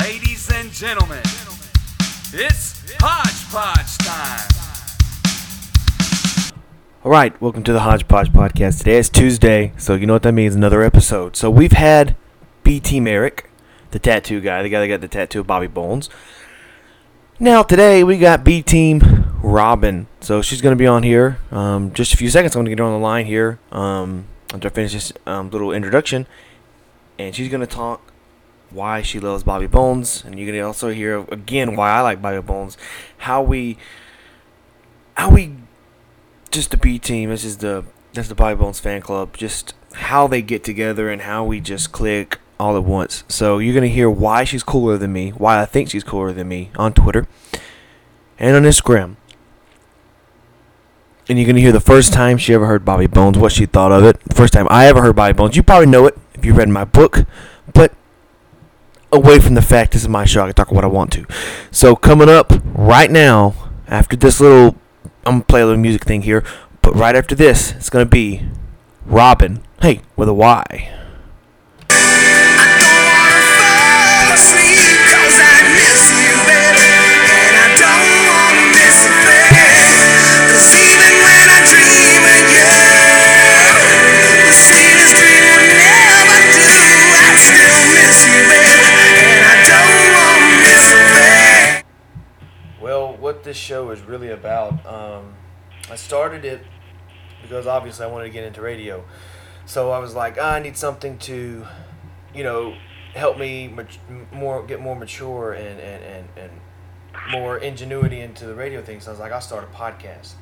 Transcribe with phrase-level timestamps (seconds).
[0.00, 1.22] Ladies and gentlemen,
[2.32, 4.50] it's Hodgepodge time.
[7.04, 8.78] All right, welcome to the Hodgepodge Podcast.
[8.78, 11.36] Today is Tuesday, so you know what that means another episode.
[11.36, 12.16] So we've had
[12.64, 13.48] B Team Eric,
[13.92, 16.10] the tattoo guy, the guy that got the tattoo of Bobby Bones.
[17.38, 19.00] Now, today we got B Team
[19.42, 20.08] Robyn.
[20.20, 21.38] So she's going to be on here.
[21.52, 24.24] Um, just a few seconds, I'm going to get her on the line here um,
[24.52, 26.26] after I finish this um, little introduction.
[27.16, 28.10] And she's going to talk
[28.74, 30.24] why she loves Bobby Bones.
[30.24, 32.76] And you're to also hear, again, why I like Bobby Bones.
[33.18, 33.78] How we.
[35.14, 35.54] How we
[36.54, 37.30] just the B team.
[37.30, 39.36] This is the that's the Bobby Bones fan club.
[39.36, 43.24] Just how they get together and how we just click all at once.
[43.28, 46.48] So you're gonna hear why she's cooler than me, why I think she's cooler than
[46.48, 47.26] me on Twitter
[48.38, 49.16] and on Instagram.
[51.28, 53.92] And you're gonna hear the first time she ever heard Bobby Bones, what she thought
[53.92, 54.20] of it.
[54.20, 55.56] The first time I ever heard Bobby Bones.
[55.56, 57.24] You probably know it if you read my book,
[57.72, 57.92] but
[59.14, 61.12] away from the fact this is my show, I can talk about what I want
[61.12, 61.26] to.
[61.70, 63.54] So coming up right now,
[63.88, 64.76] after this little
[65.26, 66.44] I'm gonna play a little music thing here,
[66.82, 68.42] but right after this, it's gonna be
[69.06, 69.62] Robyn.
[69.80, 71.03] Hey, with a Y.
[93.54, 95.32] this show is really about, um,
[95.88, 96.60] I started it
[97.40, 99.04] because obviously I wanted to get into radio.
[99.64, 101.64] So I was like, "Ah, I need something to,
[102.34, 102.74] you know,
[103.14, 103.96] help me mat-
[104.32, 106.50] more, get more mature and, and, and, and
[107.30, 108.98] more ingenuity into the radio thing.
[109.00, 110.32] So I was like, I'll start a podcast.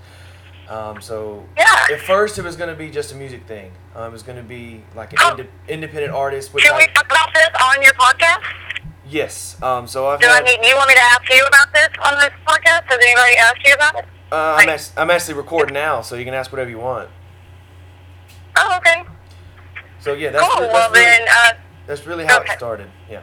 [0.70, 1.66] Um, so Yeah.
[1.92, 3.72] at first it was going to be just a music thing.
[3.94, 5.30] Um, it was going to be like an Oh.
[5.36, 6.55] inde- independent artist.
[6.55, 8.40] Which Can we I, talk about this on your podcast?
[9.12, 9.60] Yes.
[9.62, 10.58] Um, so I've Do I need?
[10.62, 12.84] You want me to ask you about this on this podcast?
[12.86, 14.05] Has anybody asked you about it?
[14.32, 17.11] uh, I'm, act- I'm actually recording now, so you can ask whatever you want.
[18.56, 19.05] Oh, okay.
[20.00, 20.62] So yeah, that's, cool.
[20.62, 21.52] re- well that's, really, then, uh,
[21.86, 22.90] that's really how it started.
[23.11, 23.23] Yeah.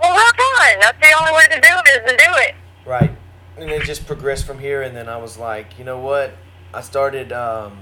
[0.00, 0.80] well, rock on.
[0.80, 2.54] That's the only way to do it is to do it.
[2.86, 3.10] Right.
[3.58, 6.32] And it just progressed from here, and then I was like, you know what?
[6.74, 7.78] I started um,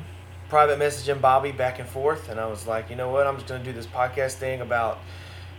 [0.49, 3.27] private messaging Bobby back and forth, and I was like, you know what?
[3.27, 4.99] I'm just going to do this podcast thing about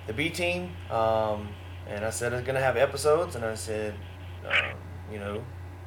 [0.08, 0.72] the B team.
[0.90, 1.50] Um,
[1.88, 3.94] and I said I was going to have episodes, and I said,
[4.48, 4.78] um,
[5.12, 5.44] you know,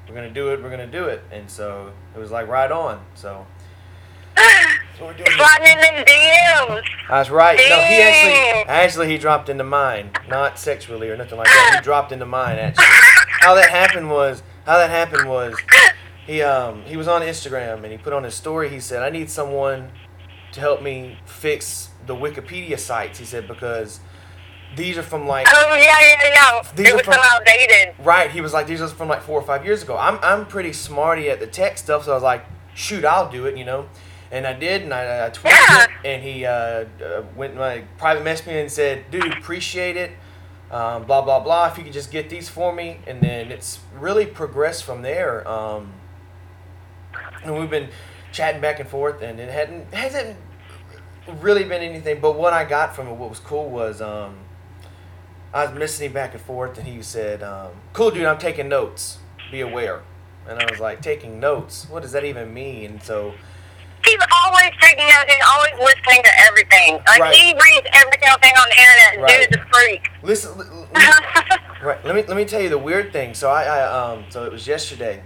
[0.09, 1.23] we're going to do it, we're going to do it.
[1.31, 3.05] And so it was like right on.
[3.15, 3.47] So.
[4.99, 5.29] so we're doing.
[5.33, 6.83] Sliding in DMs.
[7.09, 7.59] That's right.
[7.59, 11.77] No, he actually, actually, he dropped into mine, not sexually or nothing like that.
[11.77, 12.59] He dropped into mine.
[12.59, 12.85] Actually,
[13.41, 15.57] how that happened was, how that happened was,
[16.27, 18.69] he um he was on Instagram and he put on his story.
[18.69, 19.91] He said, "I need someone
[20.53, 24.01] to help me fix the Wikipedia sites." He said because
[24.77, 26.63] these are from like Oh yeah, yeah, yeah.
[26.75, 27.95] These it was from- so outdated.
[28.05, 29.97] Right, he was like, these are from like four or five years ago.
[29.97, 33.47] I'm, I'm pretty smarty at the tech stuff, so I was like, shoot, I'll do
[33.47, 33.89] it, you know.
[34.31, 35.85] And I did, and I, I tweeted Yeah.
[35.85, 36.51] it, and he uh,
[37.03, 40.13] uh, went like private messaged me and said, dude, appreciate it,
[40.71, 41.69] um, blah blah blah.
[41.69, 45.49] If you could just get these for me, and then it's really progressed from there.
[45.49, 45.93] Um,
[47.43, 47.89] and we've been
[48.33, 50.37] chatting back and forth, and it hadn't hasn't
[51.41, 52.21] really been anything.
[52.21, 54.01] But what I got from it, what was cool was.
[54.03, 54.37] Um,
[55.53, 59.19] I was messaging back and forth, and he said, um, "Cool, dude, I'm taking notes.
[59.51, 60.03] Be aware."
[60.47, 61.87] And I was like, "Taking notes?
[61.91, 63.33] What does that even mean?" And so,
[64.05, 65.33] He's always taking notes.
[65.33, 66.95] He's always listening to everything.
[67.07, 67.35] Like Right.
[67.35, 69.21] he reads every single thing on the internet.
[69.23, 69.51] Right.
[69.51, 70.09] Dude's a freak.
[70.23, 72.05] listen, li- li- right?
[72.05, 73.35] Let me let me tell you the weird thing.
[73.35, 73.83] So I, I
[74.13, 75.23] um, so it was yesterday.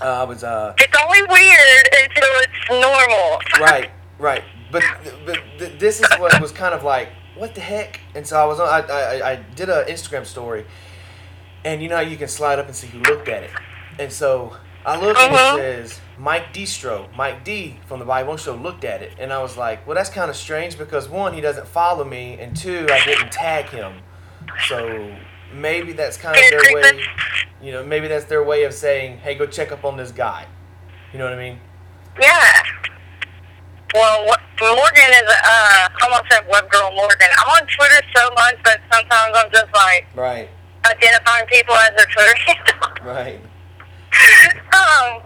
[0.00, 3.40] Uh, I was uh, It's only weird until it's normal.
[3.60, 4.44] right, right.
[4.70, 4.82] But
[5.26, 8.00] but th- this is what was kind of like, what the heck?
[8.14, 8.68] And so I was on.
[8.68, 10.66] I I, I did an Instagram story,
[11.64, 13.50] and you know how you can slide up and see who looked at it.
[13.98, 15.56] And so I look and it mm-hmm.
[15.56, 19.56] says Mike Deestro, Mike D from the Bible Show looked at it, and I was
[19.56, 23.04] like, well, that's kind of strange because one, he doesn't follow me, and two, I
[23.04, 23.94] didn't tag him.
[24.68, 25.16] So
[25.52, 27.04] maybe that's kind of their way.
[27.62, 30.46] You know, maybe that's their way of saying, hey, go check up on this guy.
[31.12, 31.58] You know what I mean?
[32.20, 32.62] Yeah.
[33.94, 37.28] Well, what, Morgan is, uh, I almost said web girl Morgan.
[37.38, 40.48] I'm on Twitter so much that sometimes I'm just like Right.
[40.84, 42.74] identifying people as their Twitter handle.
[43.04, 43.40] Right.
[44.72, 45.22] um,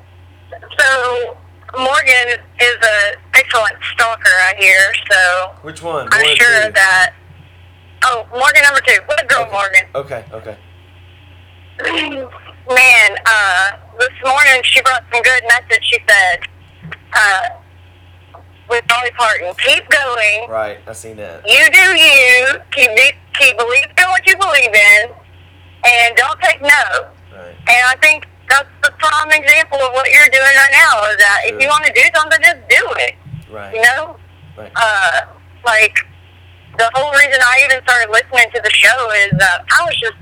[0.79, 1.37] so
[1.79, 4.93] Morgan is an excellent stalker, I hear.
[5.11, 6.09] So Which one?
[6.13, 6.73] I'm One sure two?
[6.73, 7.15] that.
[8.05, 8.99] Oh, Morgan number two.
[9.09, 9.87] Web girl Morgan.
[9.95, 10.25] Okay.
[10.33, 10.57] Okay.
[12.69, 15.85] Man, uh, this morning she brought some good message.
[15.85, 16.41] She said,
[17.15, 17.49] uh,
[18.69, 19.53] with Dolly Parton.
[19.59, 20.49] Keep going.
[20.49, 20.79] Right.
[20.87, 21.43] I seen that.
[21.49, 22.61] You do you.
[22.73, 22.91] Keep
[23.39, 25.11] keep believing in what you believe in,
[25.85, 27.09] and don't take no.
[27.33, 27.55] Right.
[27.69, 31.11] And I think that's the prime example of what you're doing right now.
[31.11, 33.15] Is that if you want to do something, just do it.
[33.51, 33.75] Right.
[33.75, 34.17] You know,
[34.57, 34.73] Right.
[34.75, 35.21] uh,
[35.65, 35.97] like
[36.79, 40.17] the whole reason I even started listening to the show is that I was just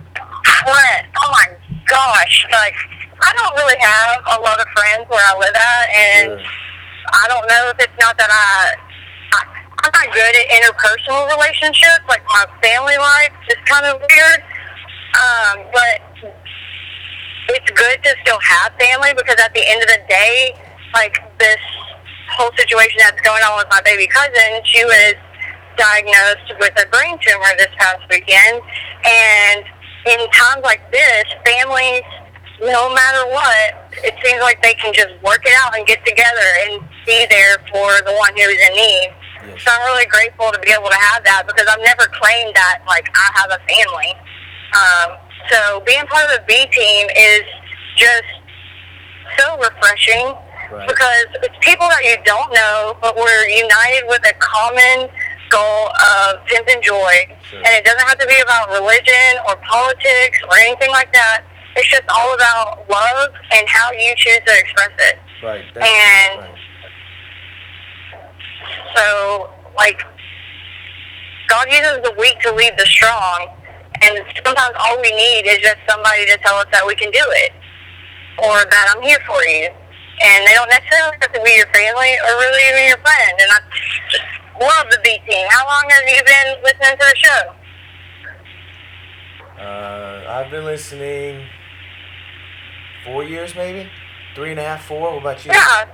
[0.64, 1.06] friend.
[1.22, 1.46] Oh my
[1.86, 2.46] gosh!
[2.50, 2.74] Like
[3.22, 6.50] I don't really have a lot of friends where I live at, and Sure.
[7.12, 8.74] I don't know if it's not that I,
[9.32, 9.40] I
[9.84, 12.02] I'm not good at interpersonal relationships.
[12.08, 14.40] Like my family life is kind of weird.
[15.16, 16.32] Um, but
[17.48, 20.54] it's good to still have family because at the end of the day,
[20.94, 21.60] like this
[22.34, 25.14] whole situation that's going on with my baby cousin, she was
[25.76, 28.60] diagnosed with a brain tumor this past weekend.
[29.04, 29.64] And
[30.06, 32.02] in times like this, families,
[32.60, 36.48] no matter what, it seems like they can just work it out and get together
[36.68, 39.08] and be there for the one who's in need.
[39.46, 39.62] Yes.
[39.62, 42.80] So I'm really grateful to be able to have that because I've never claimed that
[42.86, 44.12] like I have a family.
[44.74, 45.08] Um,
[45.50, 47.42] so being part of the B team is
[47.96, 48.24] just
[49.38, 50.34] so refreshing
[50.66, 50.88] Right.
[50.88, 55.06] because it's people that you don't know, but we're united with a common
[55.48, 57.14] goal of pimping joy.
[57.48, 57.58] Sure.
[57.62, 61.44] And it doesn't have to be about religion or politics or anything like that.
[61.76, 65.18] It's just all about love and how you choose to express it.
[65.42, 65.64] Right.
[65.76, 66.50] And- right.
[68.94, 70.02] So, like,
[71.48, 73.48] God uses the weak to lead the strong,
[74.02, 77.24] and sometimes all we need is just somebody to tell us that we can do
[77.44, 77.52] it,
[78.38, 79.68] or that I'm here for you.
[80.22, 83.32] And they don't necessarily have to be your family or really even your friend.
[83.38, 83.58] And I
[84.10, 84.24] just
[84.58, 85.46] love the B team.
[85.50, 87.54] How long have you been listening to the show?
[89.62, 91.46] Uh, I've been listening
[93.06, 93.88] four years, maybe
[94.34, 95.12] three and a half, four.
[95.12, 95.52] What about you?
[95.52, 95.86] Yeah,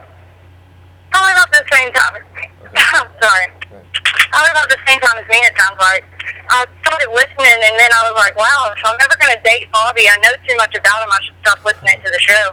[1.10, 2.16] probably about the same time.
[2.16, 2.48] as me.
[2.76, 3.46] I'm Sorry.
[3.70, 3.84] Right.
[4.32, 6.04] Probably about the same time as me, it sounds like.
[6.50, 9.70] I started listening, and then I was like, wow, if I'm ever going to date
[9.72, 11.08] Bobby, I know too much about him.
[11.12, 12.50] I should stop listening to the show.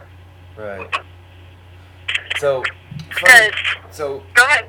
[0.58, 0.96] Right.
[2.38, 2.64] So,
[3.12, 3.52] funny, Because,
[3.92, 4.68] so go ahead.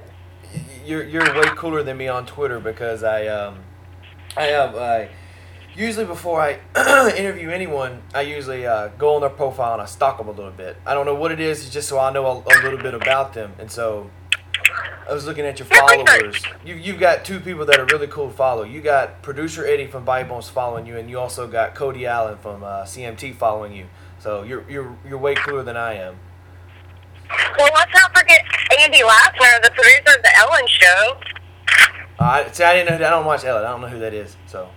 [0.84, 3.58] you're you're way cooler than me on Twitter because I um
[4.36, 5.08] I have I
[5.76, 6.58] usually before I
[7.16, 10.52] interview anyone I usually uh, go on their profile and I stalk them a little
[10.52, 10.76] bit.
[10.86, 12.94] I don't know what it is, it's just so I know a, a little bit
[12.94, 13.52] about them.
[13.58, 14.10] And so
[15.08, 16.40] I was looking at your followers.
[16.64, 18.62] You you've got two people that are really cool to follow.
[18.62, 22.38] You got producer Eddie from Bobby Bones following you, and you also got Cody Alan
[22.38, 23.86] from uh, CMT following you.
[24.20, 26.16] So you're you're you're way cooler than I am.
[27.58, 28.44] Well, let's not forget
[28.78, 31.20] Andy Lassner, the producer of The Ellen Show.
[32.20, 33.06] Uh, I, see, I didn't know.
[33.06, 33.64] I don't watch Ellen.
[33.64, 34.36] I don't know who that is.
[34.46, 34.68] So.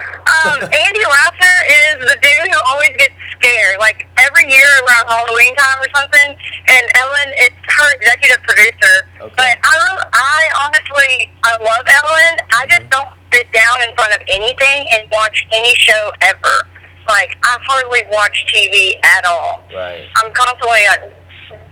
[0.00, 3.78] Um, Andy Lassner is the dude who always gets scared.
[3.78, 6.36] Like every year around Halloween time or something,
[6.68, 8.94] and Ellen is her executive producer.
[9.20, 9.34] Okay.
[9.36, 12.34] But I, I honestly, I love Ellen.
[12.52, 16.68] I just don't sit down in front of anything and watch any show ever.
[17.08, 19.62] Like I hardly watch TV at all.
[19.74, 20.06] Right.
[20.16, 20.98] I'm constantly, I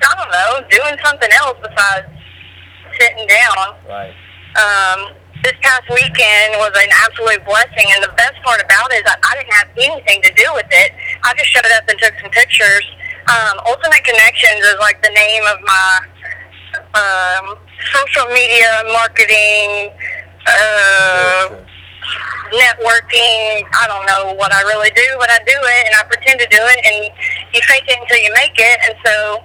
[0.01, 2.07] don't know, doing something else besides
[3.01, 4.15] sitting down Right.
[4.55, 9.07] um, this past weekend was an absolute blessing, and the best part about it is
[9.07, 10.91] that I didn't have anything to do with it.
[11.23, 12.83] I just showed up and took some pictures.
[13.29, 15.93] Um, Ultimate Connections is like the name of my
[16.97, 17.45] um,
[17.93, 19.93] social media marketing.
[20.49, 21.61] Uh,
[22.53, 23.65] networking.
[23.73, 26.47] I don't know what I really do, but I do it and I pretend to
[26.47, 26.97] do it, and
[27.53, 28.79] you fake it until you make it.
[28.85, 29.41] And so,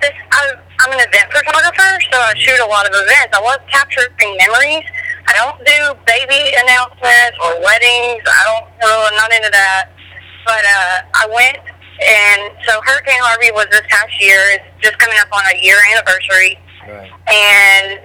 [0.00, 3.34] this I, I'm an event photographer, so I shoot a lot of events.
[3.34, 4.86] I love capturing memories.
[5.26, 8.22] I don't do baby announcements or weddings.
[8.26, 8.66] I don't.
[8.80, 9.90] know, I'm not into that.
[10.44, 11.58] But uh, I went,
[12.04, 14.38] and so Hurricane Harvey was this past year.
[14.52, 17.08] It's just coming up on a year anniversary Right.
[17.32, 17.98] and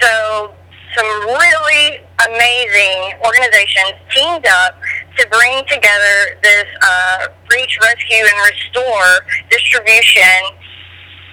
[0.00, 0.52] so
[0.94, 4.76] some really amazing organizations teamed up
[5.16, 10.52] to bring together this uh, reach, rescue, and restore distribution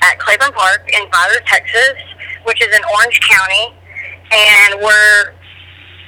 [0.04, 2.00] at Claiborne Park in Byler, Texas,
[2.46, 3.76] which is in Orange County,
[4.32, 5.34] and we're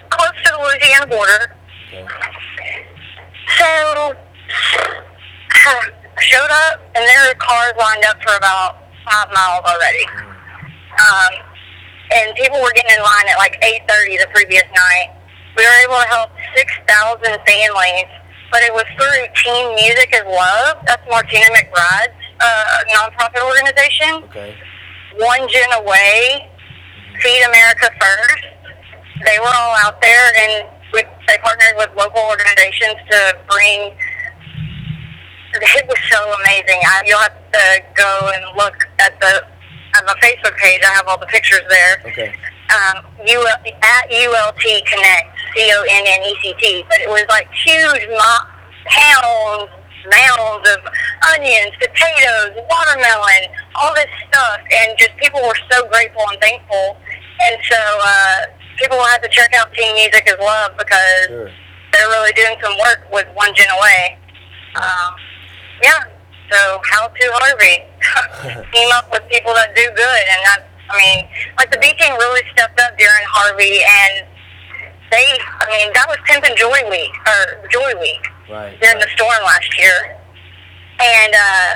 [0.10, 1.56] close to the Louisiana border.
[1.88, 2.06] Okay.
[3.58, 4.14] So I
[6.20, 10.06] showed up, and there were cars lined up for about five miles already.
[10.92, 11.32] Um,
[12.14, 15.16] and people were getting in line at like 8.30 the previous night.
[15.58, 18.10] We were able to help 6,000 families,
[18.52, 20.78] but it was through Team Music is Love.
[20.86, 24.24] That's Martina McBride's uh, nonprofit organization.
[24.30, 24.56] Okay.
[25.18, 26.50] One Gen Away,
[27.22, 28.46] Feed America First.
[29.26, 33.94] They were all out there, and we, they partnered with local organizations to bring.
[35.54, 36.80] It was so amazing.
[36.86, 39.44] I, you'll have to go and look at the
[39.96, 40.82] have a Facebook page.
[40.86, 42.02] I have all the pictures there.
[42.08, 42.34] Okay.
[42.70, 43.48] Um, U-
[43.84, 46.86] at ULT Connect, C O N N E C T.
[46.90, 48.48] But it was like huge mo-
[48.88, 49.72] pounds,
[50.08, 50.80] mounds of
[51.36, 56.98] onions, potatoes, watermelon, all this stuff, and just people were so grateful and thankful.
[57.50, 58.38] And so uh,
[58.78, 61.50] people will have to check out Team Music is Love because Sure.
[61.94, 64.18] they're really doing some work with One Gen Away.
[64.76, 65.16] Um,
[65.84, 66.04] yeah.
[66.52, 67.80] So how to Harvey
[68.74, 71.26] team up with people that do good, and that I mean,
[71.58, 74.28] like the B team really stepped up during Harvey, and
[75.12, 75.24] they
[75.64, 78.20] I mean that was Pimp and Joy Week or Joy Week
[78.52, 78.76] Right.
[78.82, 80.18] during the storm last year,
[81.00, 81.74] and uh,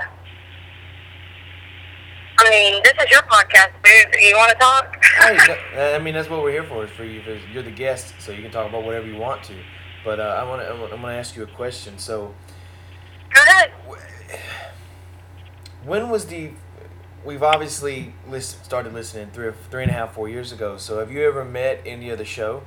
[2.38, 4.22] I mean this is your podcast, dude.
[4.22, 5.04] You want to talk?
[5.04, 6.84] Hey, I mean, that's what we're here for.
[6.84, 7.22] Is for you.
[7.52, 9.54] You're the guest, so you can talk about whatever you want to.
[10.04, 10.72] But uh, I want to.
[10.72, 11.98] I'm going to ask you a question.
[11.98, 12.34] So,
[13.34, 13.72] Go ahead.
[15.84, 16.52] when was the?
[17.24, 20.78] We've obviously listen, started listening three, three and a half, four years ago.
[20.78, 22.64] So, have you ever met any of the show?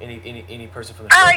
[0.00, 1.20] Any any any person from the show?
[1.20, 1.32] Uh,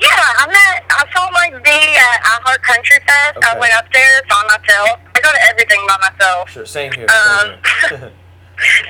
[0.00, 3.38] yeah, I met, I saw Mike D at iHeart Country Fest.
[3.44, 5.00] I went up there by myself.
[5.16, 6.50] I go to everything by myself.
[6.50, 6.66] Sure.
[6.66, 7.06] Same here.
[7.08, 7.56] Um,
[7.88, 8.12] Same here.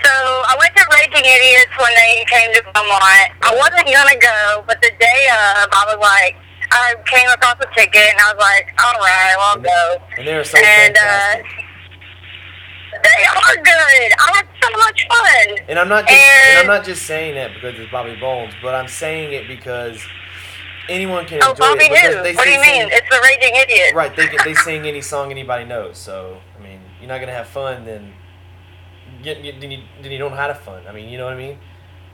[0.04, 0.12] So
[0.47, 3.35] I went to Raging Idiots when they came to Beaumont.
[3.42, 6.37] I wasn't gonna go, but the day of, I was like,
[6.71, 10.02] I came across a ticket and I was like, all right, well, I'll And- go.
[10.18, 11.47] and they're so And, uh, fantastic.
[12.92, 14.11] They are good.
[14.23, 15.59] I had so much fun.
[15.68, 18.75] And I'm not just and I'm not just saying that because it's Bobby Bones, but
[18.75, 20.00] I'm saying it because
[20.88, 22.14] anyone can Oh, enjoy Bobby it.
[22.16, 22.22] who?
[22.22, 22.88] they What do you sing- mean?
[22.92, 23.94] It's the Raging Idiot.
[23.94, 25.98] Right, they they sing any song anybody knows.
[25.98, 28.12] So I mean, you're not gonna have fun then.
[29.22, 30.82] You, you, then, you, then you don't have fun.
[30.88, 31.58] I mean, you know what I mean.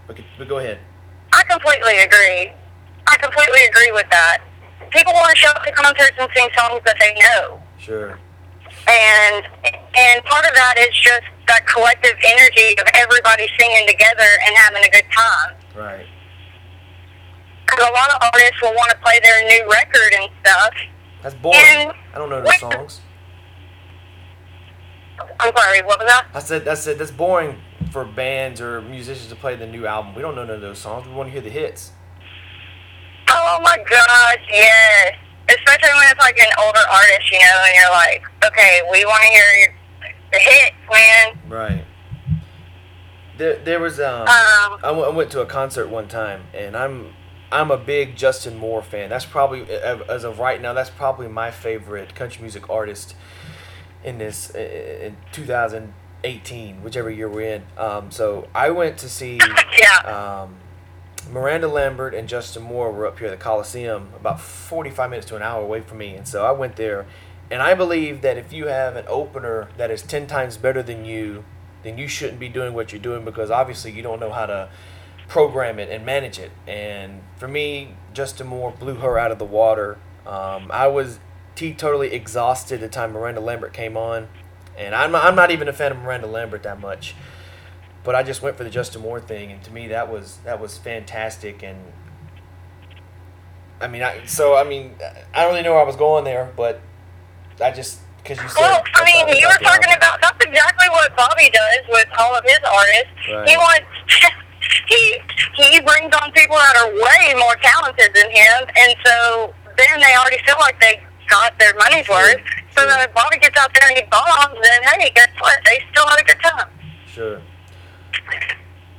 [0.06, 0.78] But, but go ahead.
[1.32, 2.52] I completely agree.
[3.06, 4.38] I completely agree with that.
[4.90, 7.60] People want to show up to concerts and sing songs that they know.
[7.78, 8.18] Sure.
[8.86, 9.46] and
[9.94, 14.82] and part of that is just that collective energy of everybody singing together and having
[14.84, 15.54] a good time.
[15.76, 16.06] Right.
[17.72, 20.70] Because a lot of artists will want to play their new record and stuff.
[21.22, 21.60] That's boring.
[21.66, 23.00] And- I don't know those songs.
[25.40, 26.26] I'm sorry, what was that?
[26.34, 27.58] I said I said that's boring
[27.90, 30.14] for bands or musicians to play the new album.
[30.14, 31.06] We don't know none of those songs.
[31.06, 31.92] We want to hear the hits.
[33.28, 35.14] Oh my gosh, yes.
[35.48, 39.22] Especially when it's like an older artist, you know, and you're like, okay, we want
[39.22, 39.74] to hear your,
[40.32, 41.38] the hits, man.
[41.48, 41.84] Right.
[43.38, 44.22] There, there was um.
[44.22, 47.14] Um, I w- I went to a concert one time, and I'm
[47.52, 49.11] I'm a big Justin Moore fan.
[49.11, 53.14] That's probably as of right now, that's probably my favorite country music artist
[54.02, 57.62] in this in 2018, whichever year we're in.
[57.76, 59.38] Um, so I went to see
[59.78, 60.42] yeah.
[60.42, 60.56] um,
[61.30, 65.37] Miranda Lambert and Justin Moore were up here at the Coliseum, about 45 minutes to
[65.37, 67.06] an hour away from me, and so I went there.
[67.50, 71.04] And I believe that if you have an opener that is 10 times better than
[71.04, 71.44] you,
[71.82, 74.71] then you shouldn't be doing what you're doing because obviously you don't know how to
[75.32, 76.50] program it and manage it.
[76.66, 79.98] And for me, Justin Moore blew her out of the water.
[80.26, 81.20] Um, I was
[81.56, 84.28] teetotally exhausted the time Miranda Lambert came on.
[84.76, 87.14] And I'm not, I'm not even a fan of Miranda Lambert that much.
[88.04, 90.60] But I just went for the Justin Moore thing, and to me that was that
[90.60, 91.62] was fantastic.
[91.62, 91.78] And
[93.80, 94.96] I mean, I so I mean,
[95.32, 96.80] I don't really know where I was going there, but
[97.60, 98.60] I just because you said.
[98.60, 99.98] Well, I mean, you were talking album.
[99.98, 103.30] about that's exactly what Bobby does with all of his artists.
[103.30, 103.48] Right.
[103.48, 103.86] He wants
[104.88, 105.20] he
[105.54, 110.14] he brings on people that are way more talented than him, and so then they
[110.16, 112.40] already feel like they got their money's Sure, worth.
[112.76, 112.90] So sure.
[112.90, 115.58] then if Bobby gets out there and he bombs, then hey, guess what?
[115.64, 116.68] They still had a good time.
[117.06, 117.40] Sure.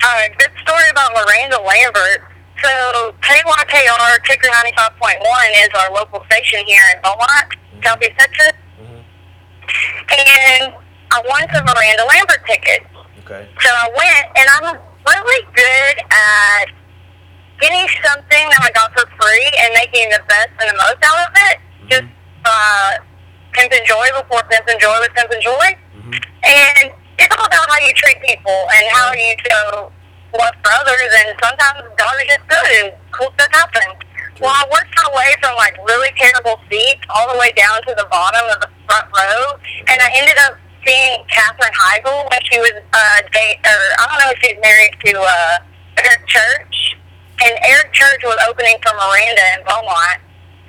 [0.03, 2.21] Uh, good story about Miranda Lambert.
[2.61, 5.19] So KYKR Kicker 95.1
[5.63, 8.53] is our local station here in Beaumont, Southeast Texas.
[8.79, 9.01] hmm
[10.11, 10.73] And
[11.11, 12.85] I won some Miranda Lambert tickets.
[13.25, 13.47] Okay.
[13.61, 16.65] So I went, and I'm really good at
[17.59, 21.19] getting something that I got for free and making the best and the most out
[21.27, 21.55] of it.
[21.87, 22.09] Just
[22.45, 22.91] uh,
[23.53, 25.67] Pimp and Joy before Pimp and Joy was Pimp and Joy.
[25.95, 26.85] hmm And
[27.19, 29.91] it's all about how you treat people and how you show
[30.35, 31.09] love for others.
[31.23, 33.99] And sometimes God is just good and cool stuff happens.
[34.41, 37.93] Well, I worked my way from like really terrible seats all the way down to
[37.95, 39.55] the bottom of the front row,
[39.87, 44.19] and I ended up seeing Katherine Heigl when she was uh, date, or I don't
[44.19, 45.55] know if she's married to uh,
[45.99, 46.95] Eric Church,
[47.43, 50.19] and Eric Church was opening for Miranda in Beaumont.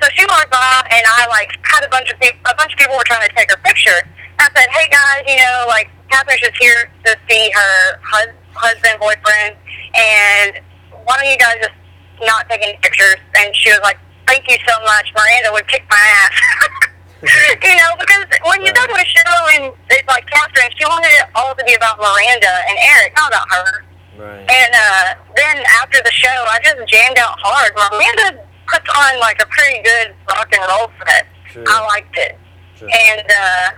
[0.02, 2.38] So she walked by, and I like had a bunch of people.
[2.46, 4.02] A bunch of people were trying to take her picture.
[4.38, 8.98] I said, "Hey guys, you know, like Catherine's just here to see her hus- husband,
[9.00, 9.56] boyfriend,
[9.94, 10.60] and
[11.04, 11.76] why don't you guys just
[12.22, 15.12] not take any pictures?" And she was like, "Thank you so much.
[15.14, 16.88] Miranda would kick my ass."
[17.64, 21.08] you know, because when you go to a show and it's like Catherine, she wanted
[21.10, 23.84] it all to be about Miranda and Eric, not about her.
[24.16, 24.46] Right.
[24.46, 27.72] And uh, then after the show, I just jammed out hard.
[27.74, 31.26] Miranda puts on like a pretty good rock and roll set.
[31.50, 31.64] Sure.
[31.66, 32.38] I liked it.
[32.78, 32.88] Sure.
[32.88, 33.70] And uh,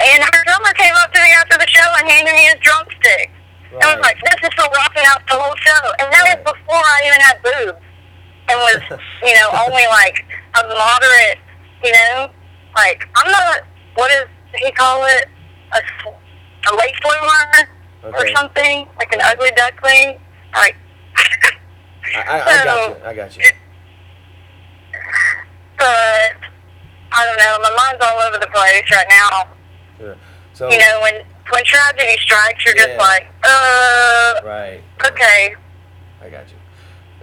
[0.00, 3.30] and her drummer came up to me after the show and handed me his drumstick.
[3.72, 6.38] And I was like, "This is for rocking out the whole show." And that Right.
[6.44, 7.80] was before I even had boobs,
[8.48, 8.80] and was
[9.26, 10.22] you know only like
[10.54, 11.38] a moderate,
[11.84, 12.30] you know,
[12.74, 13.62] like I'm not
[13.94, 15.26] what is he call it
[15.74, 20.18] A late bloomer or something like an ugly duckling,
[20.54, 20.76] like.
[22.14, 23.04] I, I, I got you.
[23.04, 23.42] I got you.
[25.76, 26.32] But
[27.12, 27.58] I don't know.
[27.62, 29.48] My mind's all over the place right now.
[29.98, 30.16] Sure.
[30.54, 30.70] So.
[30.70, 31.14] You know, when
[31.50, 34.82] when tragedy strikes, you're just like, uh, Right.
[35.04, 35.54] okay.
[36.22, 36.56] I got you.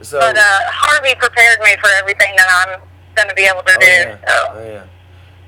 [0.03, 0.19] So.
[0.19, 2.81] But uh, Harvey prepared me for everything that I'm
[3.15, 3.85] going to be able to oh do.
[3.85, 4.17] yeah.
[4.27, 4.83] So Oh yeah.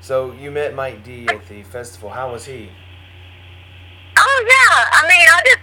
[0.00, 2.10] So you met Mike D at the festival.
[2.10, 2.70] How was he?
[4.18, 5.58] Oh yeah, I mean, I just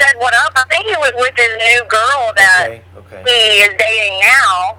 [0.00, 0.52] said what up.
[0.56, 2.82] I think he was with his new girl that Okay.
[2.96, 3.22] Okay.
[3.26, 4.78] he is dating now,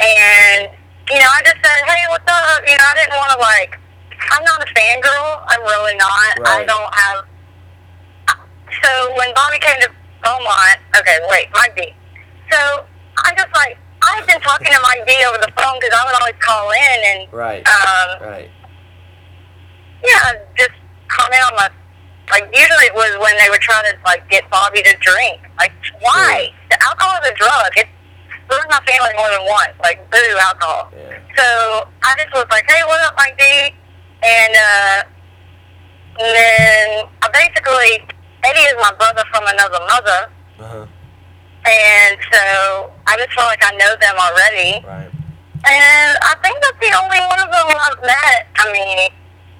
[0.00, 0.70] and
[1.10, 2.62] you know, I just said, hey, what's up?
[2.66, 3.78] You know, I didn't want to like.
[4.30, 5.42] I'm not a fangirl.
[5.48, 6.46] I'm really not.
[6.46, 7.24] I don't have.
[8.82, 9.90] So when Bobby came to
[10.22, 11.92] Beaumont, okay, wait, Mike D.
[12.50, 12.86] So
[13.18, 16.16] I just like I've been talking to Mike D over the phone because I would
[16.20, 17.64] always call in and Right.
[17.66, 18.50] um, Right.
[20.04, 20.70] yeah, just
[21.08, 21.68] comment on my.
[22.30, 25.40] Like usually it was when they would try to like get Bobby to drink.
[25.58, 26.48] Like why?
[26.70, 27.70] The alcohol is a drug.
[27.76, 27.88] It
[28.50, 29.72] ruined my family more than once.
[29.82, 30.92] Like boo alcohol.
[30.96, 31.18] Yeah.
[31.36, 33.74] So I just was like, hey, what up, Mike D?
[34.22, 35.02] And uh,
[36.20, 40.20] and then I basically Eddie is my brother from another mother,
[40.60, 40.86] Uh huh.
[41.66, 44.84] And so I just feel like I know them already.
[44.86, 45.10] Right.
[45.62, 48.50] And I think that's the only one of them I've met.
[48.58, 49.08] I mean,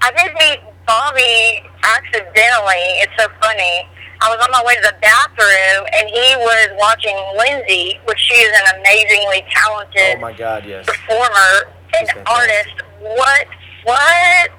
[0.02, 2.82] I did meet Bobby accidentally.
[3.06, 3.86] It's so funny.
[4.20, 8.34] I was on my way to the bathroom, and he was watching Lindsay, which she
[8.34, 10.64] is an amazingly talented Oh my God.
[10.66, 10.86] Yes.
[10.86, 12.74] performer and artist.
[13.00, 13.46] What?
[13.84, 14.50] What?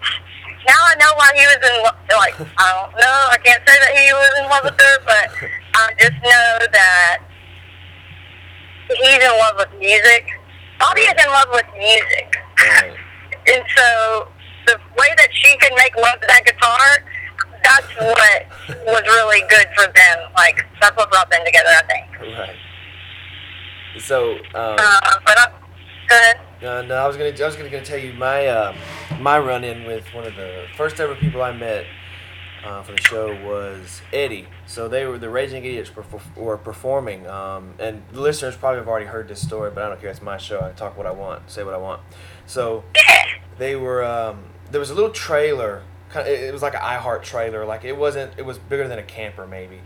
[0.68, 1.96] Now I know why he was in love.
[2.12, 3.20] Like, I don't know.
[3.32, 5.28] I can't say that he was in love with her, but
[5.76, 7.20] I just know that
[9.02, 10.26] he's in love with music.
[10.80, 12.36] Bobby is in love with music.
[12.60, 12.96] Right.
[13.52, 14.28] And so
[14.68, 17.04] the way that she can make love to that guitar,
[17.64, 18.46] that's what
[18.86, 20.32] was really good for them.
[20.36, 22.38] Like, that's what brought them together, I think.
[22.38, 22.56] Right.
[24.00, 24.34] So.
[24.56, 25.52] Um, Uh, but I'm
[26.08, 26.68] good.
[26.68, 27.30] Uh, no, I was gonna.
[27.30, 28.76] I was gonna, gonna tell you my uh,
[29.20, 31.86] my run-in with one of the first ever people I met
[32.64, 34.48] uh, for the show was Eddie.
[34.66, 38.88] So they were the Raging Idiots perf- were performing, um, and the listeners probably have
[38.88, 40.10] already heard this story, but I don't care.
[40.10, 40.62] It's my show.
[40.62, 42.02] I talk what I want, say what I want.
[42.46, 42.84] So
[43.58, 44.04] they were.
[44.04, 45.84] Um, there was a little trailer.
[46.16, 47.66] It was like an iHeart trailer.
[47.66, 48.34] Like it wasn't.
[48.38, 49.82] It was bigger than a camper maybe.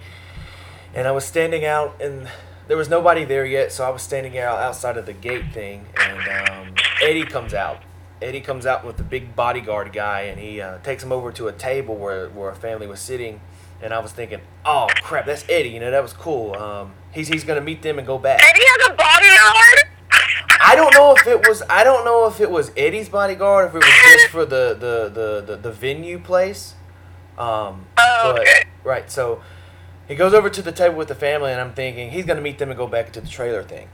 [0.94, 2.30] And I was standing out and
[2.68, 5.86] there was nobody there yet, so I was standing out outside of the gate thing,
[5.96, 7.82] and um, Eddie comes out.
[8.22, 11.48] Eddie comes out with the big bodyguard guy, and he uh, takes him over to
[11.48, 13.42] a table where, where a family was sitting.
[13.80, 15.70] And I was thinking, oh crap, that's Eddie.
[15.70, 16.56] You know, that was cool.
[16.56, 18.42] Um, he's he's gonna meet them and go back.
[18.42, 19.94] Eddie has a bodyguard?
[20.60, 23.76] I don't know if it was I don't know if it was Eddie's bodyguard, if
[23.76, 26.74] it was just for the the the, the, the venue place.
[27.38, 28.64] Um, Oh, but, okay.
[28.84, 29.44] right, so
[30.08, 32.58] he goes over to the table with the family, and I'm thinking he's gonna meet
[32.58, 33.90] them and go back to the trailer thing.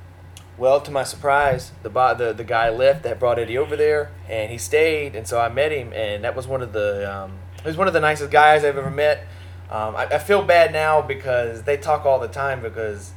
[0.57, 4.51] Well, to my surprise, the the the guy left that brought Eddie over there, and
[4.51, 7.67] he stayed, and so I met him, and that was one of the um, he
[7.67, 9.25] was one of the nicest guys I've ever met.
[9.71, 13.13] Um, I, I feel bad now because they talk all the time because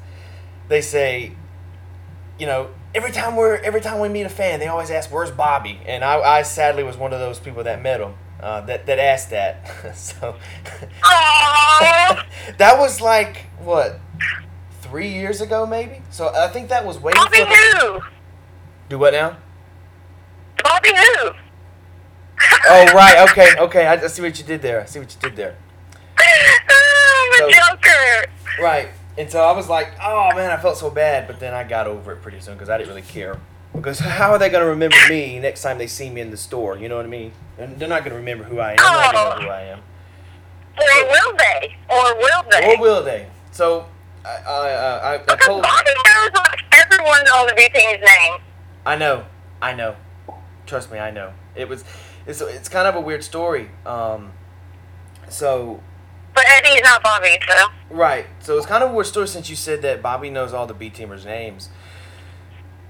[0.68, 1.32] they say,
[2.38, 5.30] you know, every time we're every time we meet a fan, they always ask, "Where's
[5.30, 8.86] Bobby?" And I, I sadly was one of those people that met him uh, that
[8.86, 9.94] that asked that.
[9.96, 10.36] so
[11.02, 14.00] that was like what
[14.88, 16.02] three years ago, maybe.
[16.10, 18.00] So I think that was way Bobby who?
[18.88, 19.36] Do what now?
[20.62, 21.30] Bobby who?
[22.68, 23.86] Oh right, okay, okay.
[23.86, 24.80] I, I see what you did there.
[24.80, 25.56] I see what you did there.
[26.18, 28.32] I'm So- a joker.
[28.60, 28.88] Right.
[29.18, 31.86] And so I was like, oh man, I felt so bad, but then I got
[31.86, 33.38] over it pretty soon because I didn't really care.
[33.74, 36.36] Because how are they going to remember me next time they see me in the
[36.36, 36.76] store?
[36.76, 37.32] You know what I mean?
[37.58, 38.76] And they're not going to remember who I am.
[38.76, 39.38] They're not oh.
[39.38, 39.78] know who I am.
[40.78, 41.76] Or will they?
[41.88, 42.74] Or will they?
[42.74, 43.28] Or will they?
[43.52, 43.86] So
[44.26, 45.62] I, I, I, I, told.
[45.62, 48.40] Bobby knows like everyone on the B team's name.
[48.84, 49.26] I know,
[49.62, 49.96] I know.
[50.66, 51.32] Trust me, I know.
[51.54, 51.84] It was,
[52.26, 53.70] it's, it's kind of a weird story.
[53.84, 54.32] Um,
[55.28, 55.80] so
[56.34, 57.66] But Eddie's not Bobby, so.
[57.90, 58.26] Right.
[58.40, 60.74] So it's kind of a weird story since you said that Bobby knows all the
[60.74, 61.68] B teamers' names.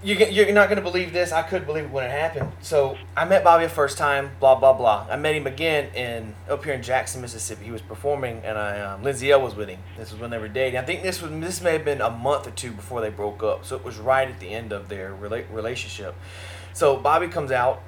[0.07, 1.33] You, you're not going to believe this.
[1.33, 2.53] I could believe it when it happened.
[2.61, 5.05] So I met Bobby the first time, blah, blah, blah.
[5.11, 7.65] I met him again in up here in Jackson, Mississippi.
[7.65, 9.81] He was performing, and I um, Lindsay Ell was with him.
[9.99, 10.79] This was when they were dating.
[10.79, 13.43] I think this was this may have been a month or two before they broke
[13.43, 13.65] up.
[13.65, 16.15] So it was right at the end of their rela- relationship.
[16.73, 17.83] So Bobby comes out,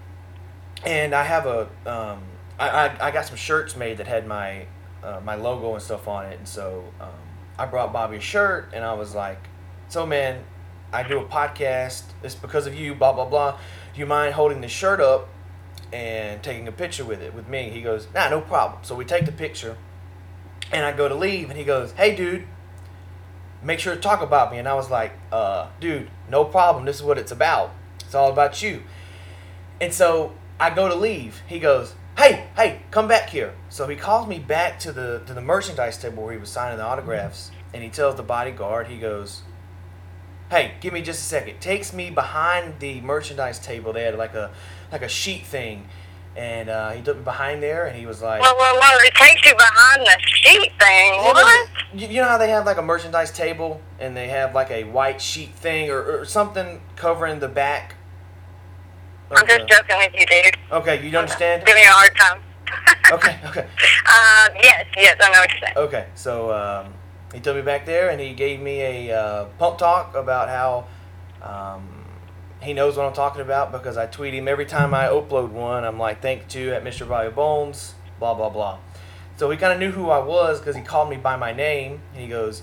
[0.84, 2.22] and I have a um,
[2.58, 4.66] I, I, I got some shirts made that had my
[5.04, 7.10] uh, my logo and stuff on it, and so um,
[7.56, 9.38] I brought Bobby a shirt, and I was like,
[9.88, 10.42] "So man,
[10.92, 12.02] I do a podcast.
[12.22, 12.94] It's because of you.
[12.94, 13.58] Blah blah blah.
[13.92, 15.28] Do you mind holding the shirt up
[15.92, 19.04] and taking a picture with it with me?" He goes, "Nah, no problem." So we
[19.04, 19.76] take the picture,
[20.72, 22.46] and I go to leave, and he goes, "Hey, dude."
[23.60, 26.84] Make sure to talk about me, and I was like, "Uh, dude, no problem.
[26.84, 27.72] This is what it's about.
[28.04, 28.84] It's all about you."
[29.80, 31.42] And so I go to leave.
[31.46, 35.34] He goes, "Hey, hey, come back here." So he calls me back to the to
[35.34, 38.96] the merchandise table where he was signing the autographs, and he tells the bodyguard, he
[38.96, 39.42] goes,
[40.50, 41.60] "Hey, give me just a second.
[41.60, 43.92] Takes me behind the merchandise table.
[43.92, 44.50] They had like a
[44.90, 45.88] like a sheet thing,
[46.36, 49.14] and uh, he took me behind there, and he was like, Well, well, well, it
[49.14, 51.14] takes you behind the sheet thing.
[51.14, 51.68] Yeah, What?
[51.94, 54.84] You you know how they have like a merchandise table and they have like a
[54.84, 57.94] white sheet thing or, or something covering the back?
[59.30, 60.56] I'm the- just joking with you, dude.
[60.70, 61.64] Okay, you don't understand?
[61.66, 62.40] Give me a hard time.
[63.12, 63.66] Okay, okay.
[64.06, 65.76] Uh, yes, yes, I know what you're saying.
[65.78, 66.92] Okay, so um,
[67.32, 70.86] he took me back there and he gave me a uh, pump talk about how
[71.42, 72.04] um,
[72.62, 75.84] he knows what I'm talking about because I tweet him every time I upload one.
[75.84, 77.08] I'm like, thank you at Mr.
[77.08, 78.78] Bobby Bones, blah, blah, blah.
[79.36, 82.00] So he kind of knew who I was because he called me by my name.
[82.12, 82.62] And he goes,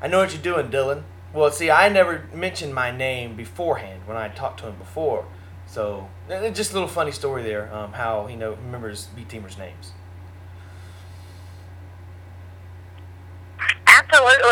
[0.00, 1.02] I know what you're doing, Dylan.
[1.32, 5.26] Well, see, I never mentioned my name beforehand when I talked to him before.
[5.66, 9.92] So just a little funny story there, um, how he know remembers B teamers' names.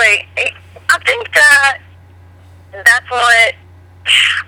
[0.05, 0.53] Absolutely.
[0.91, 1.79] I think that
[2.73, 3.55] that's what,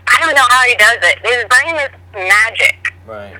[0.07, 1.19] I don't know how he does it.
[1.25, 2.93] His brain is magic.
[3.07, 3.37] Right.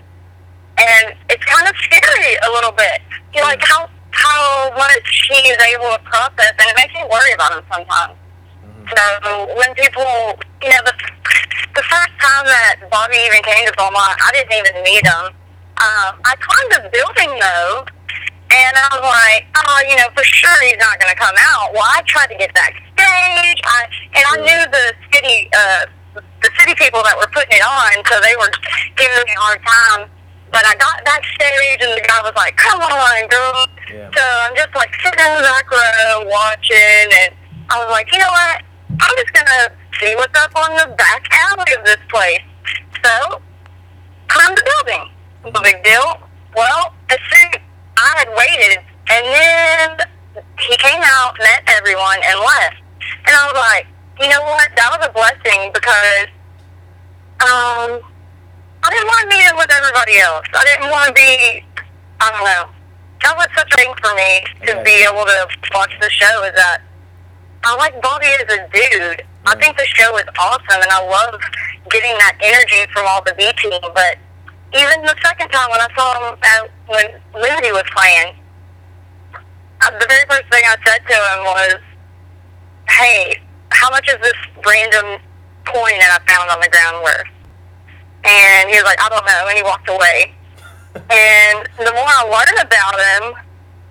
[0.79, 3.01] and it's kind of scary a little bit.
[3.35, 7.03] You know, like how how much he is able to process, and it makes me
[7.11, 8.15] worry about him sometimes.
[8.95, 10.95] So when people, you know, the
[11.75, 15.25] the first time that Bobby even came to Beaumont, I didn't even meet him.
[15.83, 17.85] Um, I climbed the building though,
[18.57, 21.73] and I was like, oh, you know, for sure he's not going to come out.
[21.77, 23.85] Well, I tried to get backstage, I,
[24.17, 25.85] and I knew the city, uh,
[26.41, 28.49] the city people that were putting it on, so they were
[28.97, 30.09] giving me a hard time.
[30.49, 34.09] But I got backstage, and the guy was like, "Come on, girl." Yeah.
[34.15, 37.35] So I'm just like sitting in the back row watching, and
[37.69, 38.63] I was like, you know what?
[38.95, 42.47] I'm just gonna see what's up on the back alley of this place.
[43.05, 43.43] So,
[44.29, 45.11] climb the building.
[45.53, 46.23] No big deal.
[46.57, 47.66] Well, as soon
[47.97, 50.07] I had waited, and then
[50.61, 52.77] he came out, met everyone, and left.
[53.27, 53.87] And I was like,
[54.21, 54.69] you know what?
[54.77, 56.29] That was a blessing because
[57.45, 58.01] um,
[58.83, 60.47] I didn't want to meet him with everybody else.
[60.55, 61.65] I didn't want to be,
[62.21, 62.65] I don't know.
[63.23, 64.85] That was such a thing for me to Okay.
[64.85, 66.83] be able to watch the show is that
[67.65, 69.23] I like Bobby as a dude.
[69.47, 71.41] I think the show is awesome, and I love
[71.91, 73.81] getting that energy from all the B team.
[73.95, 74.19] But
[74.75, 78.35] even the second time when I saw him at, when Lindsay was playing,
[79.35, 81.77] uh, the very first thing I said to him was,
[82.89, 85.21] "Hey, how much is this random
[85.65, 87.31] coin that I found on the ground worth?"
[88.25, 90.35] And he was like, "I don't know," and he walked away.
[91.11, 93.35] and the more I learn about him,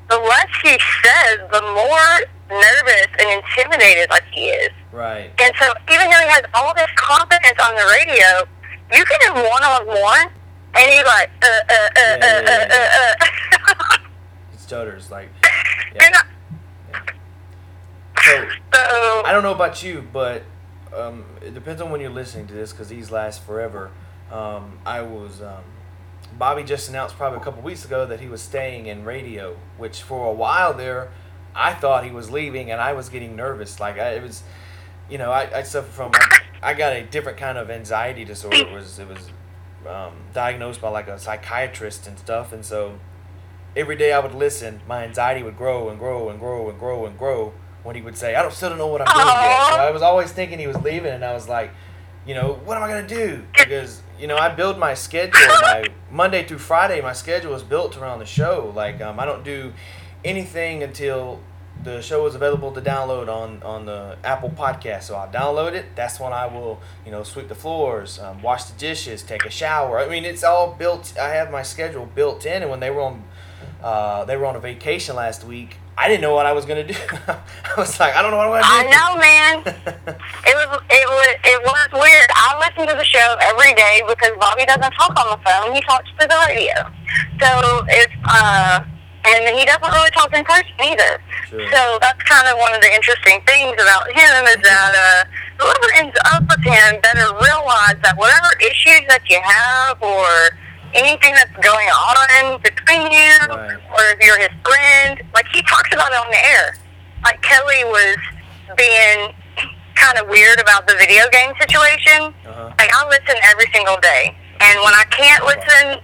[0.09, 2.09] the less he says, the more
[2.49, 4.71] nervous and intimidated like he is.
[4.91, 5.31] Right.
[5.39, 8.45] And so even though he has all this confidence on the radio,
[8.93, 10.27] you get him one on one,
[10.75, 13.97] and he's like, uh, uh, uh, Yeah, uh, yeah, uh, uh, uh.
[14.53, 15.29] It stutters like.
[15.93, 16.15] and
[16.89, 17.01] Yeah.
[18.23, 20.43] So so, I don't know about you, but
[20.95, 23.91] um, it depends on when you're listening to this because these last forever.
[24.31, 25.63] Um, I was um,
[26.37, 30.01] Bobby just announced probably a couple weeks ago that he was staying in radio, which
[30.01, 31.11] for a while there,
[31.53, 33.79] I thought he was leaving, and I was getting nervous.
[33.79, 34.43] Like I, it was,
[35.09, 36.11] you know, I, I suffer from.
[36.13, 38.57] I, I got a different kind of anxiety disorder.
[38.57, 39.29] It was it was
[39.87, 42.99] um, diagnosed by like a psychiatrist and stuff, and so
[43.75, 47.05] every day I would listen, my anxiety would grow and grow and grow and grow
[47.05, 49.67] and grow when he would say, I don't still don't know what I'm doing yet.
[49.67, 51.71] So I was always thinking he was leaving and I was like,
[52.25, 53.43] you know, what am I gonna do?
[53.53, 57.97] Because, you know, I build my schedule, my Monday through Friday, my schedule is built
[57.97, 58.71] around the show.
[58.75, 59.73] Like, um, I don't do
[60.23, 61.39] anything until
[61.83, 65.03] the show is available to download on, on the Apple podcast.
[65.03, 65.85] So I'll download it.
[65.95, 69.49] That's when I will, you know, sweep the floors, um, wash the dishes, take a
[69.51, 69.99] shower.
[69.99, 71.13] I mean, it's all built.
[71.19, 72.61] I have my schedule built in.
[72.63, 73.23] And when they were on,
[73.83, 76.83] uh, they were on a vacation last week, I didn't know what I was gonna
[76.85, 76.93] do.
[77.27, 77.39] I
[77.77, 78.97] was like, I don't know what I'm I gonna do.
[78.97, 80.15] I know, man.
[80.47, 82.29] It was it was it was weird.
[82.33, 85.73] I listen to the show every day because Bobby doesn't talk on the phone.
[85.73, 86.73] He talks through the radio.
[87.39, 88.83] So it's uh
[89.27, 91.21] and he doesn't really talk in person either.
[91.49, 91.65] Sure.
[91.71, 95.23] So that's kind of one of the interesting things about him is that uh
[95.59, 100.27] whoever ends up with him better realize that whatever issues that you have or
[100.93, 103.77] anything that's going on between you Right.
[103.95, 106.75] or if you're his friend, like he talks about it on the air.
[107.23, 108.17] Like Kelly was
[108.77, 109.33] being
[109.95, 112.33] kind of weird about the video game situation.
[112.45, 112.71] Uh-huh.
[112.77, 115.99] Like I listen every single day, and when I can't listen,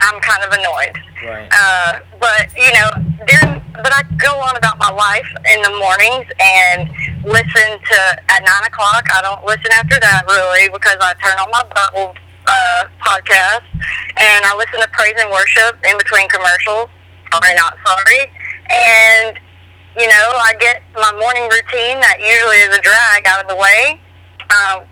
[0.00, 0.94] I'm kind of annoyed.
[1.24, 1.48] Right.
[1.50, 2.88] Uh, but you know,
[3.26, 6.88] during but I go on about my life in the mornings and
[7.24, 9.04] listen to at nine o'clock.
[9.12, 12.14] I don't listen after that really because I turn on my Bible
[12.46, 13.64] uh, podcast
[14.16, 16.88] and I listen to praise and worship in between commercials.
[17.32, 18.32] Sorry, not sorry.
[18.70, 19.38] And
[19.98, 23.56] you know, I get my morning routine that usually is a drag out of the
[23.56, 24.00] way
[24.50, 24.84] uh,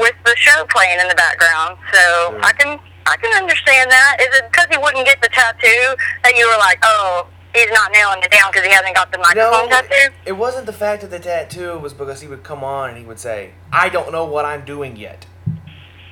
[0.00, 1.78] with the show playing in the background.
[1.92, 2.00] So
[2.32, 2.40] Sure.
[2.44, 2.78] I can
[3.08, 4.16] I can understand that.
[4.20, 7.90] Is it because he wouldn't get the tattoo that you were like, oh, he's not
[7.92, 10.12] nailing it down because he hasn't got the microphone No, tattoo?
[10.26, 11.72] it wasn't the fact of the tattoo.
[11.72, 14.44] It was because he would come on and he would say, "I don't know what
[14.44, 15.26] I'm doing yet."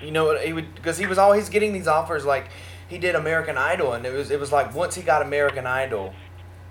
[0.03, 2.25] You know, he would because he was always getting these offers.
[2.25, 2.49] Like
[2.89, 6.15] he did American Idol, and it was it was like once he got American Idol,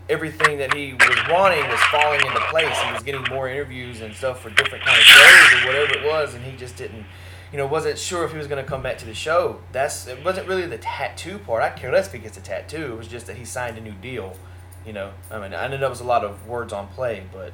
[0.09, 2.77] everything that he was wanting was falling into place.
[2.79, 6.05] He was getting more interviews and stuff for different kind of shows or whatever it
[6.05, 7.05] was, and he just didn't.
[7.55, 9.61] You know, wasn't sure if he was going to come back to the show.
[9.71, 10.25] That's it.
[10.25, 11.63] Wasn't really the tattoo part.
[11.63, 12.91] I care less if he gets a tattoo.
[12.91, 14.35] It was just that he signed a new deal.
[14.85, 17.53] You know, I mean, I know there was a lot of words on play, but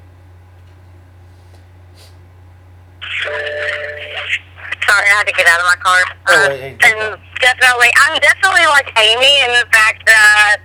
[4.90, 6.02] Sorry, I had to get out of my car.
[6.26, 10.56] Oh, Uh, hey, take and definitely, I'm definitely like Amy in the fact that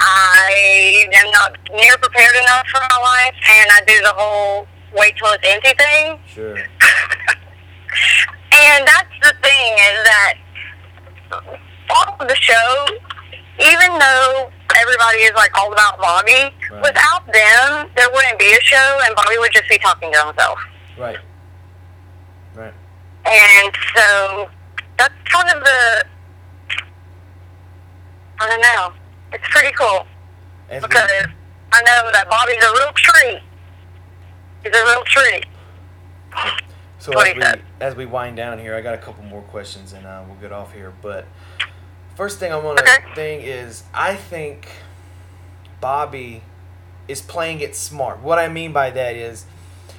[0.00, 5.16] I am not near prepared enough for my life, and I do the whole wait
[5.16, 6.18] till it's empty thing.
[6.26, 6.58] sure.
[8.62, 10.34] And that's the thing is that
[11.90, 12.86] all of the show,
[13.58, 16.82] even though everybody is like all about Bobby, Right.
[16.82, 20.58] without them, there wouldn't be a show, and Bobby would just be talking to himself.
[20.96, 21.18] Right.
[22.54, 22.72] Right.
[23.26, 24.48] And so
[24.98, 26.04] that's kind of the
[28.40, 28.92] I don't know.
[29.32, 30.06] It's pretty cool
[30.68, 31.10] because
[31.72, 33.40] I know that Bobby's a real tree.
[34.64, 35.42] He's a real tree.
[37.02, 37.42] So as we,
[37.80, 40.52] as we wind down here, I got a couple more questions and uh, we'll get
[40.52, 40.92] off here.
[41.02, 41.26] But
[42.14, 43.14] first thing I want to Okay.
[43.16, 44.68] thing is I think
[45.80, 46.42] Bobby
[47.08, 48.20] is playing it smart.
[48.20, 49.46] What I mean by that is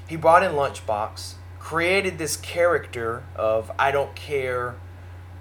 [0.07, 4.75] he brought in Lunchbox, created this character of I don't care,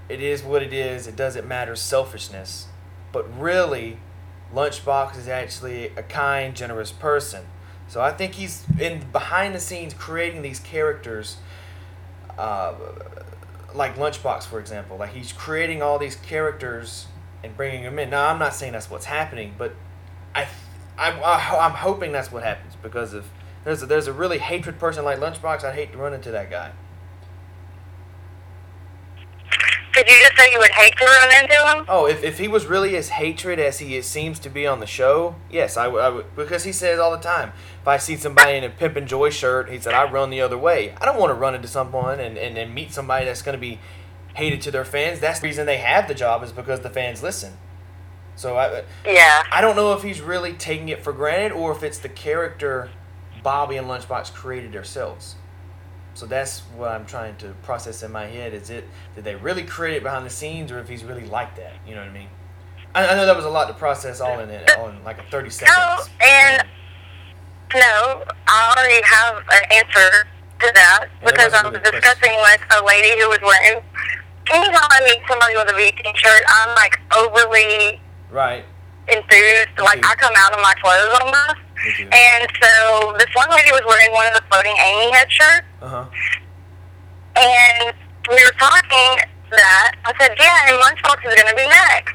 [0.09, 2.67] it is what it is, it doesn't matter selfishness.
[3.13, 3.99] But really,
[4.53, 7.45] Lunchbox is actually a kind, generous person.
[7.87, 11.37] So I think he's in behind the scenes creating these characters,
[12.39, 12.75] uh,
[13.75, 14.97] like Lunchbox, for example.
[14.97, 17.07] Like he's creating all these characters
[17.43, 18.11] and bringing them in.
[18.11, 19.75] Now I'm not saying that's what's happening, but
[20.35, 20.47] I,
[20.99, 23.29] I, I I'm hoping that's what happens because if
[23.65, 26.51] there's a, there's a really hatred person like Lunchbox, I'd hate to run into that
[26.51, 26.73] guy.
[29.95, 31.85] Did you just say you would hate to run into him?
[31.89, 34.87] Oh, if, if he was really as hatred as he seems to be on the
[34.87, 36.35] show, yes, I, would- I would.
[36.37, 37.53] Because he says all the time,
[37.83, 40.41] if I see somebody in a Pimp and Joy shirt, he said, I run the
[40.41, 40.95] other way.
[41.01, 43.61] I don't want to run into someone and, and, and meet somebody that's going to
[43.61, 43.79] be
[44.35, 45.21] hated to their fans.
[45.21, 47.53] That's the reason they have the job, is because the fans listen.
[48.35, 49.43] So I, uh, Yeah.
[49.53, 52.91] I don't know if he's really taking it for granted or if it's the character
[53.43, 55.35] Bobby and Lunchbox created themselves.
[56.23, 58.55] So that's what I'm trying to process in my head.
[58.55, 58.85] Is it
[59.17, 61.73] did they really create it behind the scenes, or if he's really like that?
[61.85, 62.29] You know what I mean?
[62.95, 65.19] I, I know that was a lot to process all in it, all in like
[65.19, 65.77] a 30 seconds.
[65.77, 66.63] No, and
[67.75, 70.29] no, I already have an answer
[70.61, 73.83] to that because I was really discussing with a lady who was wearing.
[74.53, 78.65] Anytime I meet somebody with a VT shirt, I'm like overly right.
[79.09, 79.75] enthused.
[79.77, 80.07] Like.
[80.07, 81.72] I come out of my clothes almost.
[82.13, 85.89] And so this one lady was wearing one of the floating Amy head shirts, Uh
[85.89, 86.05] huh.
[87.37, 87.95] and
[88.31, 92.15] we were talking that I said, "Yeah, and Lunchbox is going to be next."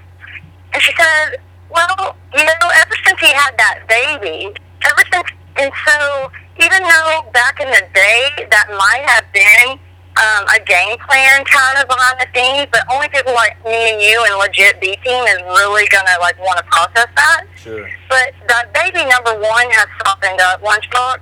[0.73, 1.37] And she said,
[1.69, 4.53] "Well, you know, ever since he had that baby,
[4.83, 5.27] ever since,
[5.57, 6.31] and so
[6.63, 9.79] even though back in the day that might have been."
[10.17, 14.01] Um, a game plan kind of behind the scenes, but only people like me and
[14.01, 17.45] you and legit B team is really gonna like want to process that.
[17.55, 17.87] Sure.
[18.09, 21.21] But that baby number one has softened up Lunchbox.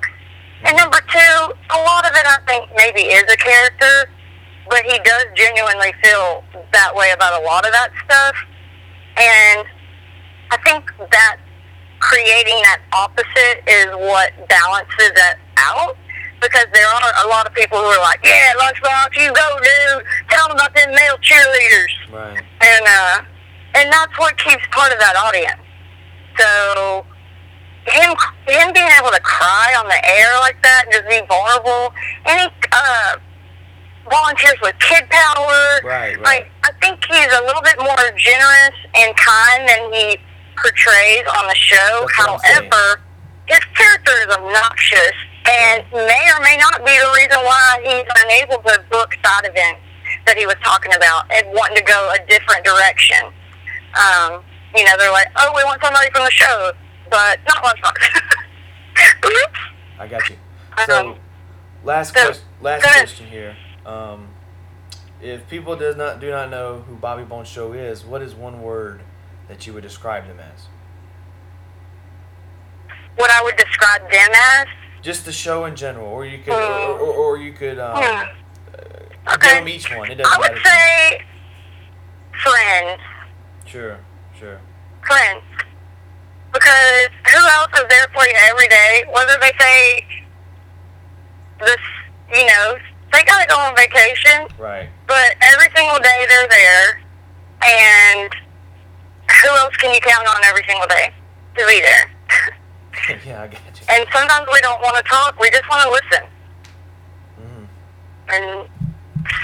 [0.64, 1.36] And number two,
[1.76, 4.10] a lot of it I think maybe is a character,
[4.70, 8.36] but he does genuinely feel that way about a lot of that stuff.
[9.18, 9.68] And
[10.52, 11.38] I think that
[12.00, 15.98] creating that opposite is what balances that out.
[16.46, 20.06] Because there are a lot of people who are like, yeah, Lunchbox, you go, dude.
[20.30, 21.94] Tell them about them male cheerleaders.
[22.14, 22.38] Right.
[22.62, 23.22] And, uh,
[23.74, 25.58] and that's what keeps part of that audience.
[26.38, 27.06] So,
[27.90, 28.14] him,
[28.46, 31.94] him being able to cry on the air like that and just be vulnerable,
[32.30, 33.18] and he, uh,
[34.06, 35.82] volunteers with Kid Power.
[35.82, 36.22] Right, right.
[36.22, 40.18] Like, I think he's a little bit more generous and kind than he
[40.62, 42.06] portrays on the show.
[42.06, 42.70] That's what I'm saying.
[42.70, 43.02] However,
[43.48, 48.58] his character is obnoxious and may or may not be the reason why he's unable
[48.64, 49.82] to book side events
[50.26, 53.18] that he was talking about and wanting to go a different direction.
[53.96, 54.44] Um,
[54.76, 56.72] you know, they're like, oh, we want somebody from the show,
[57.10, 57.96] but not Lunchbox.
[59.26, 59.60] Oops.
[60.00, 60.38] I got you.
[60.86, 61.16] So, Um,
[61.84, 62.46] last so- question.
[62.62, 63.56] Last question here.
[63.86, 64.30] Um,
[65.22, 68.62] if people does not do not know who Bobby Bones Show is, what is one
[68.62, 69.02] word
[69.48, 70.68] that you would describe them as?
[73.18, 74.68] what I would describe them as.
[75.06, 79.34] Just the show in general, or you could, or, or, or you could um, give
[79.36, 79.54] Okay.
[79.60, 80.10] them each one.
[80.10, 80.64] It doesn't I would matter.
[80.66, 81.22] say
[82.42, 83.02] friends.
[83.68, 84.00] Sure,
[84.40, 84.60] sure.
[85.06, 85.44] friends.
[86.52, 89.04] Because who else is there for you every day?
[89.14, 90.08] Whether they say
[91.60, 91.78] this,
[92.34, 92.76] you know,
[93.14, 94.90] they gotta go on vacation, Right.
[95.06, 97.02] but every single day they're there.
[97.64, 98.34] And
[99.44, 101.12] who else can you count on every single day
[101.60, 103.20] to be there?
[103.28, 103.50] yeah, I.
[103.90, 106.28] and sometimes we don't want to talk; we just want to listen.
[107.38, 107.66] hmm
[108.30, 108.70] And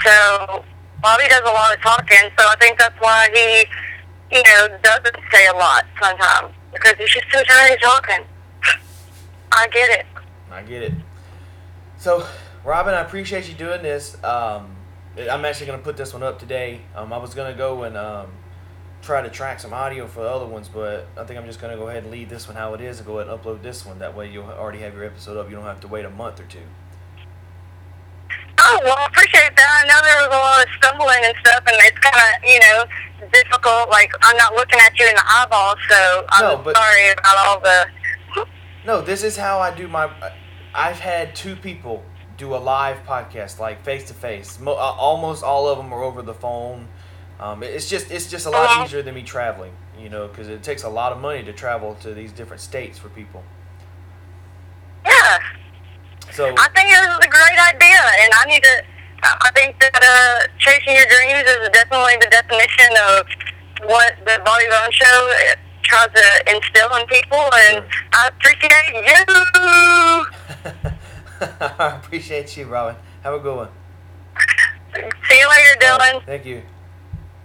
[0.04, 0.64] so
[1.00, 5.16] Bobby does a lot of talking, so I think that's why he, you know, doesn't
[5.32, 8.24] say a lot sometimes because he's just too tired of talking.
[9.52, 10.06] I get it.
[10.50, 10.92] I get it.
[11.98, 12.26] So,
[12.64, 14.22] Robyn, I appreciate you doing this.
[14.24, 14.76] Um,
[15.30, 16.80] I'm actually going to put this one up today.
[16.94, 18.28] Um, I was going to go and um,
[19.02, 21.72] try to track some audio for the other ones, but I think I'm just going
[21.72, 23.62] to go ahead and leave this one how it is and go ahead and upload
[23.62, 23.98] this one.
[23.98, 25.50] That way you'll already have your episode up.
[25.50, 26.60] You don't have to wait a month or two.
[28.64, 29.82] Oh, well, I appreciate that.
[29.84, 32.60] I know there was a lot of stumbling and stuff, and it's kind of, you
[32.60, 33.88] know, difficult.
[33.90, 37.36] Like, I'm not looking at you in the eyeball, so I'm No, but- sorry about
[37.38, 37.86] all the.
[38.84, 40.10] No, this is how I do my.
[40.74, 42.04] I've had two people
[42.36, 44.58] do a live podcast, like face to face.
[44.60, 46.88] Mo- uh, Almost all of them are over the phone.
[47.42, 48.84] Um, it's just it's just a lot Uh-huh.
[48.84, 51.96] easier than me traveling, you know, because it takes a lot of money to travel
[51.96, 53.42] to these different states for people.
[55.04, 55.38] Yeah,
[56.30, 58.82] So I think this is a great idea, and I need to.
[59.24, 63.26] I think that uh, chasing your dreams is definitely the definition of
[63.90, 65.32] what the Bobby Bone Show
[65.82, 67.86] tries to instill in people, and Sure.
[68.12, 70.90] I appreciate you.
[71.78, 72.96] I appreciate you, Robyn.
[73.24, 73.68] Have a good one.
[75.28, 76.24] See you later, Dylan.
[76.26, 76.62] Thank you.